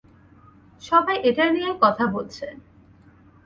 [0.81, 2.45] সবাই এটা নিয়েই কথা বলছে।